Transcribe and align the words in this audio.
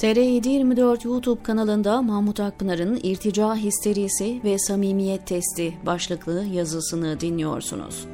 TR724 0.00 1.06
YouTube 1.06 1.42
kanalında 1.42 2.02
Mahmut 2.02 2.40
Akpınar'ın 2.40 3.00
İrtica 3.02 3.56
Histerisi 3.56 4.40
ve 4.44 4.58
Samimiyet 4.58 5.26
Testi 5.26 5.74
başlıklı 5.86 6.44
yazısını 6.44 7.20
dinliyorsunuz. 7.20 8.06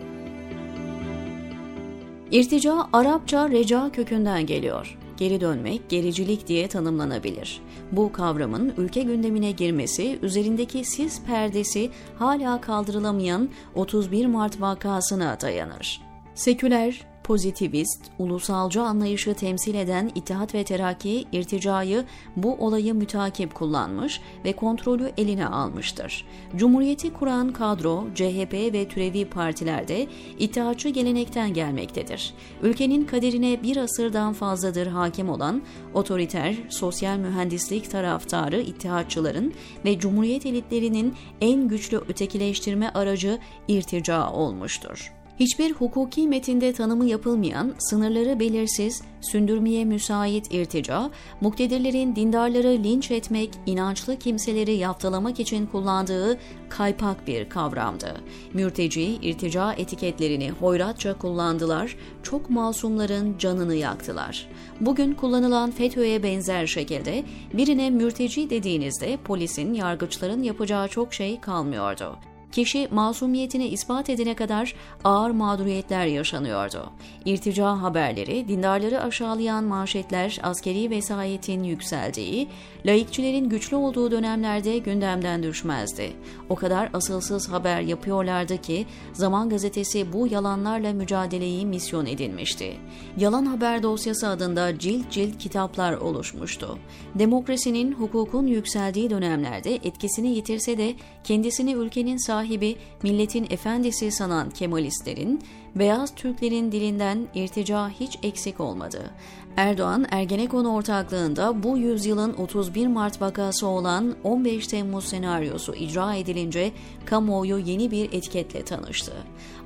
İrtica, 2.30 2.86
Arapça 2.92 3.50
reca 3.50 3.90
kökünden 3.92 4.46
geliyor. 4.46 4.98
Geri 5.16 5.40
dönmek, 5.40 5.88
gericilik 5.88 6.48
diye 6.48 6.68
tanımlanabilir. 6.68 7.60
Bu 7.92 8.12
kavramın 8.12 8.72
ülke 8.76 9.02
gündemine 9.02 9.50
girmesi, 9.50 10.18
üzerindeki 10.22 10.84
sis 10.84 11.22
perdesi 11.22 11.90
hala 12.18 12.60
kaldırılamayan 12.60 13.48
31 13.74 14.26
Mart 14.26 14.60
vakasına 14.60 15.40
dayanır. 15.40 16.00
Seküler, 16.34 17.06
pozitivist, 17.26 18.04
ulusalcı 18.18 18.82
anlayışı 18.82 19.34
temsil 19.34 19.74
eden 19.74 20.10
İttihat 20.14 20.54
ve 20.54 20.64
Terakki 20.64 21.24
irticayı 21.32 22.04
bu 22.36 22.54
olayı 22.54 22.94
mütakip 22.94 23.54
kullanmış 23.54 24.20
ve 24.44 24.52
kontrolü 24.52 25.12
eline 25.16 25.46
almıştır. 25.46 26.24
Cumhuriyeti 26.56 27.12
kuran 27.12 27.52
kadro 27.52 28.04
CHP 28.14 28.52
ve 28.54 28.88
türevi 28.88 29.24
partilerde 29.24 30.06
İttihatçı 30.38 30.88
gelenekten 30.88 31.54
gelmektedir. 31.54 32.34
Ülkenin 32.62 33.04
kaderine 33.04 33.62
bir 33.62 33.76
asırdan 33.76 34.32
fazladır 34.32 34.86
hakim 34.86 35.28
olan 35.28 35.62
otoriter, 35.94 36.54
sosyal 36.68 37.16
mühendislik 37.16 37.90
taraftarı 37.90 38.60
İttihatçıların 38.60 39.52
ve 39.84 39.98
Cumhuriyet 39.98 40.46
elitlerinin 40.46 41.14
en 41.40 41.68
güçlü 41.68 41.96
ötekileştirme 41.96 42.88
aracı 42.88 43.38
irtica 43.68 44.30
olmuştur 44.30 45.15
hiçbir 45.40 45.72
hukuki 45.72 46.28
metinde 46.28 46.72
tanımı 46.72 47.06
yapılmayan, 47.06 47.74
sınırları 47.78 48.40
belirsiz, 48.40 49.02
sündürmeye 49.20 49.84
müsait 49.84 50.54
irtica, 50.54 51.10
muktedirlerin 51.40 52.16
dindarları 52.16 52.68
linç 52.68 53.10
etmek, 53.10 53.50
inançlı 53.66 54.18
kimseleri 54.18 54.72
yaftalamak 54.72 55.40
için 55.40 55.66
kullandığı 55.66 56.38
kaypak 56.68 57.26
bir 57.26 57.48
kavramdı. 57.48 58.14
Mürteci, 58.54 59.02
irtica 59.02 59.72
etiketlerini 59.72 60.50
hoyratça 60.50 61.18
kullandılar, 61.18 61.96
çok 62.22 62.50
masumların 62.50 63.38
canını 63.38 63.74
yaktılar. 63.74 64.48
Bugün 64.80 65.14
kullanılan 65.14 65.70
FETÖ'ye 65.70 66.22
benzer 66.22 66.66
şekilde 66.66 67.24
birine 67.52 67.90
mürteci 67.90 68.50
dediğinizde 68.50 69.18
polisin, 69.24 69.74
yargıçların 69.74 70.42
yapacağı 70.42 70.88
çok 70.88 71.14
şey 71.14 71.40
kalmıyordu 71.40 72.18
kişi 72.56 72.88
masumiyetini 72.90 73.68
ispat 73.68 74.10
edene 74.10 74.34
kadar 74.34 74.74
ağır 75.04 75.30
mağduriyetler 75.30 76.06
yaşanıyordu. 76.06 76.90
İrtica 77.24 77.82
haberleri, 77.82 78.48
dindarları 78.48 79.02
aşağılayan 79.02 79.64
manşetler, 79.64 80.38
askeri 80.42 80.90
vesayetin 80.90 81.62
yükseldiği, 81.62 82.48
laikçilerin 82.86 83.48
güçlü 83.48 83.76
olduğu 83.76 84.10
dönemlerde 84.10 84.78
gündemden 84.78 85.42
düşmezdi. 85.42 86.12
O 86.48 86.54
kadar 86.54 86.90
asılsız 86.92 87.48
haber 87.48 87.80
yapıyorlardı 87.80 88.60
ki 88.60 88.86
Zaman 89.12 89.48
Gazetesi 89.48 90.12
bu 90.12 90.26
yalanlarla 90.26 90.92
mücadeleyi 90.92 91.66
misyon 91.66 92.06
edinmişti. 92.06 92.76
Yalan 93.16 93.46
Haber 93.46 93.82
Dosyası 93.82 94.28
adında 94.28 94.78
cilt 94.78 95.10
cilt 95.10 95.38
kitaplar 95.38 95.92
oluşmuştu. 95.92 96.78
Demokrasinin, 97.14 97.92
hukukun 97.92 98.46
yükseldiği 98.46 99.10
dönemlerde 99.10 99.74
etkisini 99.74 100.28
yitirse 100.28 100.78
de 100.78 100.94
kendisini 101.24 101.72
ülkenin 101.72 102.26
sahibi 102.26 102.45
sahibi, 102.46 102.76
milletin 103.02 103.46
efendisi 103.50 104.10
sanan 104.10 104.50
Kemalistlerin, 104.50 105.42
beyaz 105.74 106.14
Türklerin 106.14 106.72
dilinden 106.72 107.28
irtica 107.34 107.88
hiç 107.88 108.18
eksik 108.22 108.60
olmadı. 108.60 109.10
Erdoğan, 109.56 110.06
Ergenekon 110.10 110.64
ortaklığında 110.64 111.62
bu 111.62 111.78
yüzyılın 111.78 112.32
31 112.32 112.86
Mart 112.86 113.20
vakası 113.20 113.66
olan 113.66 114.16
15 114.24 114.66
Temmuz 114.66 115.04
senaryosu 115.04 115.74
icra 115.74 116.14
edilince 116.14 116.72
kamuoyu 117.04 117.58
yeni 117.58 117.90
bir 117.90 118.12
etiketle 118.12 118.64
tanıştı. 118.64 119.12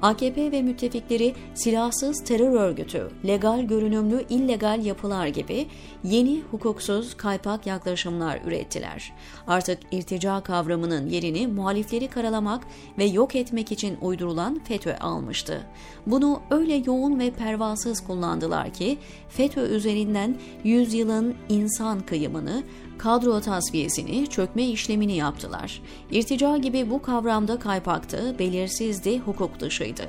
AKP 0.03 0.53
ve 0.53 0.63
müttefikleri 0.63 1.35
silahsız 1.55 2.25
terör 2.25 2.53
örgütü, 2.53 3.11
legal 3.27 3.61
görünümlü 3.63 4.25
illegal 4.29 4.85
yapılar 4.85 5.27
gibi 5.27 5.67
yeni 6.05 6.41
hukuksuz 6.51 7.17
kaypak 7.17 7.67
yaklaşımlar 7.67 8.41
ürettiler. 8.47 9.13
Artık 9.47 9.79
irtica 9.91 10.41
kavramının 10.41 11.09
yerini 11.09 11.47
muhalifleri 11.47 12.09
karalamak 12.09 12.65
ve 12.99 13.05
yok 13.05 13.37
etmek 13.37 13.73
için 13.73 13.99
uydurulan 14.01 14.61
FETÖ 14.65 14.97
almıştı. 15.01 15.67
Bunu 16.07 16.41
öyle 16.51 16.83
yoğun 16.87 17.19
ve 17.19 17.31
pervasız 17.31 18.07
kullandılar 18.07 18.73
ki 18.73 18.99
FETÖ 19.29 19.80
üzerinden 19.81 20.37
yüzyılın 20.65 21.35
insan 21.49 22.01
kıyımını, 22.01 22.63
kadro 23.01 23.41
tasfiyesini, 23.41 24.27
çökme 24.27 24.65
işlemini 24.65 25.17
yaptılar. 25.17 25.83
İrtica 26.11 26.57
gibi 26.57 26.91
bu 26.91 27.03
kavramda 27.03 27.59
kaypaktı, 27.59 28.37
belirsizdi, 28.39 29.19
hukuk 29.19 29.61
dışıydı. 29.61 30.03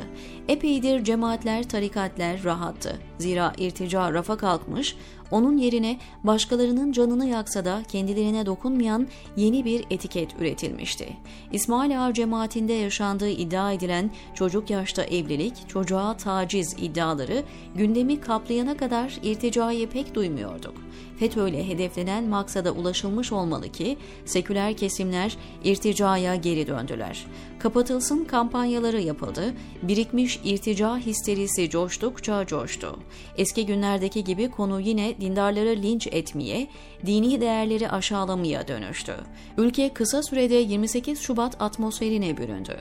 Epeydir 0.48 1.04
cemaatler, 1.04 1.70
tarikatler 1.70 2.44
rahattı. 2.44 3.00
Zira 3.18 3.54
irtica 3.58 4.14
rafa 4.14 4.38
kalkmış, 4.38 4.96
onun 5.32 5.58
yerine 5.58 6.00
başkalarının 6.24 6.92
canını 6.92 7.26
yaksa 7.26 7.66
da 7.66 7.84
kendilerine 7.88 8.46
dokunmayan 8.46 9.08
yeni 9.38 9.66
bir 9.66 9.86
etiket 9.90 10.36
üretilmişti. 10.40 11.18
İsmail 11.52 12.06
Ağa 12.06 12.14
cemaatinde 12.14 12.74
yaşandığı 12.74 13.30
iddia 13.30 13.72
edilen 13.72 14.12
çocuk 14.36 14.70
yaşta 14.70 15.04
evlilik, 15.04 15.70
çocuğa 15.70 16.18
taciz 16.18 16.76
iddiaları 16.82 17.44
gündemi 17.76 18.22
kaplayana 18.22 18.78
kadar 18.78 19.20
irticayı 19.24 19.90
pek 19.90 20.16
duymuyorduk. 20.16 20.74
FETÖ'yle 21.20 21.68
hedeflenen 21.68 22.24
maksada 22.24 22.72
ulaşılmış 22.82 23.32
olmalı 23.32 23.70
ki 23.70 23.98
seküler 24.26 24.78
kesimler 24.78 25.38
irticaya 25.64 26.36
geri 26.36 26.68
döndüler. 26.68 27.26
Kapatılsın 27.60 28.24
kampanyaları 28.24 29.02
yapıldı, 29.02 29.54
birikmiş 29.82 30.40
irtica 30.44 30.98
histerisi 30.98 31.70
coştukça 31.70 32.46
coştu. 32.46 33.00
Eski 33.38 33.66
günlerdeki 33.66 34.24
gibi 34.24 34.50
konu 34.50 34.80
yine 34.80 35.22
dindarları 35.22 35.70
linç 35.70 36.08
etmeye, 36.08 36.68
dini 37.06 37.42
değerleri 37.42 37.90
aşağılamaya 37.90 38.68
dönüştü. 38.68 39.16
Ülke 39.58 39.90
kısa 39.90 40.24
sürede 40.24 40.56
28 40.56 41.20
Şubat 41.20 41.62
atmosferine 41.62 42.38
büründü. 42.38 42.78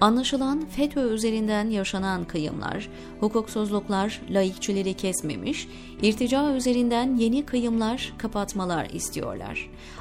Anlaşılan 0.00 0.66
FETÖ 0.66 1.14
üzerinden 1.14 1.70
yaşanan 1.70 2.24
kıyımlar, 2.24 2.88
hukuksuzluklar 3.20 4.20
laikçileri 4.30 4.94
kesmemiş, 4.94 5.68
irtica 6.02 6.54
üzerinden 6.54 7.16
yeni 7.16 7.46
kıyımlar, 7.46 8.12
kapatmalar 8.18 8.90
istiyorlar. 8.90 9.43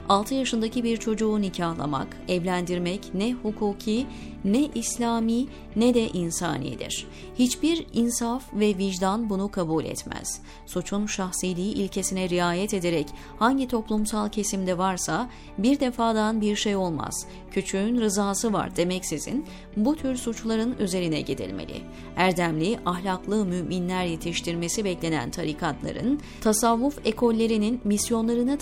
6 0.10 0.34
yaşındaki 0.34 0.84
bir 0.84 0.98
çocuğu 0.98 1.42
nikahlamak, 1.42 2.18
evlendirmek 2.28 3.14
ne 3.14 3.34
hukuki, 3.34 4.06
ne 4.46 4.70
İslami 4.76 5.46
ne 5.76 5.94
de 5.94 6.08
insanidir. 6.08 7.08
Hiçbir 7.36 7.88
insaf 7.94 8.54
ve 8.54 8.78
vicdan 8.78 9.30
bunu 9.30 9.52
kabul 9.52 9.86
etmez. 9.86 10.42
Suçun 10.66 11.06
şahsiliği 11.06 11.74
ilkesine 11.74 12.30
riayet 12.30 12.74
ederek 12.74 13.08
hangi 13.40 13.68
toplumsal 13.68 14.30
kesimde 14.30 14.78
varsa 14.78 15.30
bir 15.58 15.80
defadan 15.80 16.42
bir 16.42 16.56
şey 16.56 16.76
olmaz. 16.76 17.28
Küçüğün 17.52 18.02
rızası 18.02 18.54
var 18.54 18.76
demeksizin 18.76 19.46
bu 19.78 19.96
tür 19.96 20.16
suçların 20.16 20.76
üzerine 20.80 21.22
gidilmeli. 21.22 21.82
Erdemli, 22.16 22.80
ahlaklı 22.86 23.46
müminler 23.46 24.06
yetiştirmesi 24.06 24.86
beklenen 24.86 25.32
tarikatların, 25.32 26.20
tasavvuf 26.42 27.00
ekollerinin 27.06 27.82
misyonlarını 27.84 28.58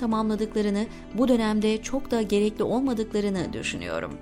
tamamladıklarını 0.72 0.88
bu 1.14 1.28
dönemde 1.28 1.82
çok 1.82 2.12
da 2.12 2.22
gerekli 2.22 2.64
olmadıklarını 2.64 3.54
düşünüyorum. 3.54 4.18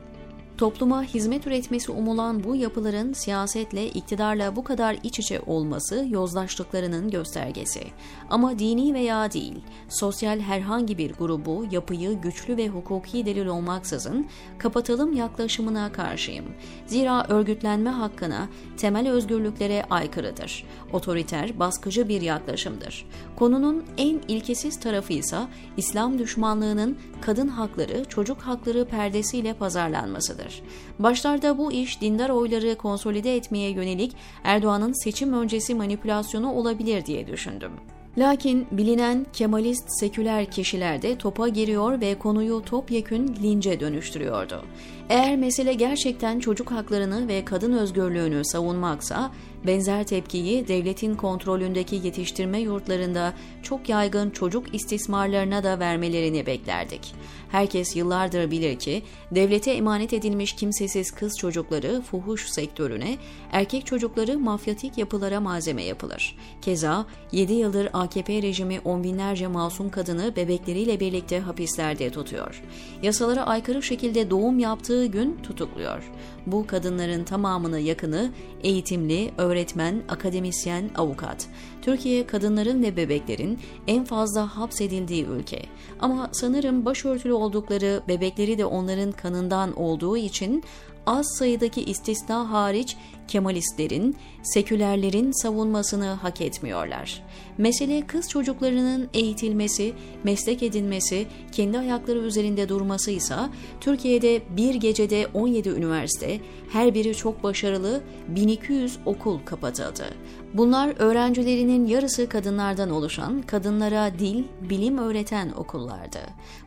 Topluma 0.59 1.03
hizmet 1.03 1.47
üretmesi 1.47 1.91
umulan 1.91 2.43
bu 2.43 2.55
yapıların 2.55 3.13
siyasetle, 3.13 3.87
iktidarla 3.87 4.55
bu 4.55 4.63
kadar 4.63 4.97
iç 5.03 5.19
içe 5.19 5.41
olması 5.45 6.05
yozlaştıklarının 6.09 7.09
göstergesi. 7.09 7.83
Ama 8.29 8.59
dini 8.59 8.93
veya 8.93 9.31
değil, 9.31 9.61
sosyal 9.89 10.39
herhangi 10.39 10.97
bir 10.97 11.13
grubu, 11.13 11.65
yapıyı 11.71 12.21
güçlü 12.21 12.57
ve 12.57 12.67
hukuki 12.67 13.25
delil 13.25 13.45
olmaksızın 13.45 14.27
kapatalım 14.57 15.13
yaklaşımına 15.13 15.91
karşıyım. 15.91 16.45
Zira 16.87 17.25
örgütlenme 17.29 17.89
hakkına, 17.89 18.49
temel 18.77 19.09
özgürlüklere 19.09 19.83
aykırıdır. 19.89 20.65
Otoriter, 20.93 21.59
baskıcı 21.59 22.09
bir 22.09 22.21
yaklaşımdır. 22.21 23.05
Konunun 23.35 23.83
en 23.97 24.21
ilkesiz 24.27 24.79
tarafı 24.79 25.13
ise 25.13 25.39
İslam 25.77 26.19
düşmanlığının 26.19 26.97
kadın 27.21 27.47
hakları, 27.47 28.05
çocuk 28.05 28.41
hakları 28.41 28.85
perdesiyle 28.85 29.53
pazarlanmasıdır 29.53 30.48
vardır. 30.49 30.61
Başlarda 30.99 31.57
bu 31.57 31.71
iş 31.71 32.01
dindar 32.01 32.29
oyları 32.29 32.75
konsolide 32.75 33.35
etmeye 33.35 33.69
yönelik 33.69 34.15
Erdoğan'ın 34.43 35.03
seçim 35.03 35.33
öncesi 35.33 35.75
manipülasyonu 35.75 36.53
olabilir 36.53 37.05
diye 37.05 37.27
düşündüm. 37.27 37.71
Lakin 38.17 38.67
bilinen 38.71 39.25
Kemalist 39.33 39.99
seküler 39.99 40.51
kişiler 40.51 41.01
de 41.01 41.17
topa 41.17 41.47
giriyor 41.47 42.01
ve 42.01 42.15
konuyu 42.15 42.61
topyekün 42.65 43.35
lince 43.43 43.79
dönüştürüyordu. 43.79 44.65
Eğer 45.09 45.37
mesele 45.37 45.73
gerçekten 45.73 46.39
çocuk 46.39 46.71
haklarını 46.71 47.27
ve 47.27 47.45
kadın 47.45 47.73
özgürlüğünü 47.73 48.45
savunmaksa 48.45 49.31
Benzer 49.65 50.03
tepkiyi 50.03 50.67
devletin 50.67 51.15
kontrolündeki 51.15 51.95
yetiştirme 51.95 52.59
yurtlarında 52.59 53.33
çok 53.63 53.89
yaygın 53.89 54.29
çocuk 54.29 54.75
istismarlarına 54.75 55.63
da 55.63 55.79
vermelerini 55.79 56.45
beklerdik. 56.45 57.13
Herkes 57.49 57.95
yıllardır 57.95 58.51
bilir 58.51 58.79
ki 58.79 59.03
devlete 59.31 59.71
emanet 59.71 60.13
edilmiş 60.13 60.53
kimsesiz 60.53 61.11
kız 61.11 61.37
çocukları 61.37 62.01
fuhuş 62.01 62.49
sektörüne, 62.49 63.17
erkek 63.51 63.85
çocukları 63.85 64.39
mafyatik 64.39 64.97
yapılara 64.97 65.39
malzeme 65.39 65.83
yapılır. 65.83 66.35
Keza 66.61 67.05
7 67.31 67.53
yıldır 67.53 67.89
AKP 67.93 68.41
rejimi 68.41 68.79
on 68.79 69.03
binlerce 69.03 69.47
masum 69.47 69.89
kadını 69.89 70.35
bebekleriyle 70.35 70.99
birlikte 70.99 71.39
hapislerde 71.39 72.09
tutuyor. 72.09 72.63
Yasalara 73.03 73.43
aykırı 73.45 73.83
şekilde 73.83 74.29
doğum 74.29 74.59
yaptığı 74.59 75.05
gün 75.05 75.37
tutukluyor. 75.43 76.11
Bu 76.47 76.67
kadınların 76.67 77.23
tamamını 77.23 77.79
yakını 77.79 78.31
eğitimli, 78.63 79.31
öğretmen, 79.49 80.01
akademisyen, 80.09 80.89
avukat. 80.95 81.47
Türkiye 81.81 82.27
kadınların 82.27 82.83
ve 82.83 82.97
bebeklerin 82.97 83.59
en 83.87 84.05
fazla 84.05 84.57
hapsedildiği 84.57 85.25
ülke. 85.25 85.61
Ama 85.99 86.29
sanırım 86.31 86.85
başörtülü 86.85 87.33
oldukları, 87.33 88.01
bebekleri 88.07 88.57
de 88.57 88.65
onların 88.65 89.11
kanından 89.11 89.79
olduğu 89.79 90.17
için 90.17 90.63
az 91.05 91.25
sayıdaki 91.39 91.83
istisna 91.83 92.51
hariç 92.51 92.97
Kemalistlerin, 93.29 94.15
sekülerlerin 94.43 95.31
savunmasını 95.31 96.05
hak 96.05 96.41
etmiyorlar. 96.41 97.23
Mesele 97.57 98.07
kız 98.07 98.29
çocuklarının 98.29 99.09
eğitilmesi, 99.13 99.93
meslek 100.23 100.63
edinmesi, 100.63 101.27
kendi 101.51 101.77
ayakları 101.77 102.19
üzerinde 102.19 102.69
durması 102.69 103.11
ise 103.11 103.35
Türkiye'de 103.81 104.41
bir 104.57 104.75
gecede 104.75 105.27
17 105.33 105.69
üniversite, 105.69 106.39
her 106.71 106.93
biri 106.93 107.15
çok 107.15 107.43
başarılı 107.43 108.01
1200 108.27 108.97
okul 109.05 109.39
kapatıldı. 109.45 110.05
Bunlar 110.53 110.93
öğrencilerinin 110.99 111.85
yarısı 111.85 112.29
kadınlardan 112.29 112.89
oluşan, 112.89 113.41
kadınlara 113.41 114.19
dil, 114.19 114.43
bilim 114.69 114.97
öğreten 114.97 115.51
okullardı. 115.51 116.19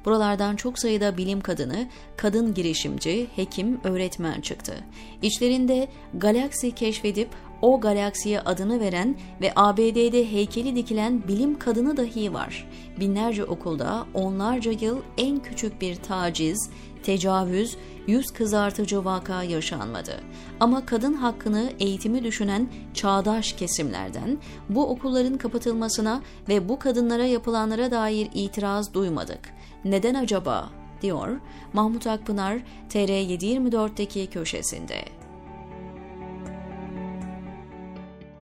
Buralardan 0.05 0.57
çok 0.57 0.79
sayıda 0.79 1.17
bilim 1.17 1.41
kadını, 1.41 1.89
kadın 2.17 2.55
girişimci, 2.55 3.27
hekim, 3.37 3.81
öğretmen 3.85 4.41
çıktı. 4.41 4.75
İçlerinde 5.23 5.89
galaksi 6.53 6.73
keşfedip 6.73 7.29
o 7.63 7.81
galaksiye 7.81 8.41
adını 8.41 8.81
veren 8.81 9.17
ve 9.41 9.53
ABD'de 9.57 10.33
heykeli 10.33 10.77
dikilen 10.77 11.29
bilim 11.29 11.59
kadını 11.59 11.97
dahi 11.97 12.35
var. 12.35 12.69
Binlerce 13.01 13.45
okulda 13.45 14.07
onlarca 14.15 14.73
yıl 14.73 15.03
en 15.19 15.39
küçük 15.43 15.81
bir 15.81 15.97
taciz, 15.97 16.71
tecavüz, 17.03 17.77
yüz 18.07 18.31
kızartıcı 18.31 19.05
vaka 19.05 19.43
yaşanmadı. 19.43 20.21
Ama 20.61 20.87
kadın 20.87 21.15
hakkını 21.15 21.73
eğitimi 21.81 22.25
düşünen 22.25 22.69
çağdaş 22.95 23.53
kesimlerden 23.53 24.39
bu 24.69 24.87
okulların 24.91 25.39
kapatılmasına 25.39 26.23
ve 26.49 26.69
bu 26.69 26.79
kadınlara 26.79 27.25
yapılanlara 27.25 27.91
dair 27.91 28.29
itiraz 28.35 28.95
duymadık. 28.95 29.41
Neden 29.85 30.15
acaba? 30.15 30.71
diyor 31.03 31.41
Mahmut 31.73 32.07
Akpınar 32.07 32.59
TR724'deki 32.91 34.27
köşesinde. 34.27 35.22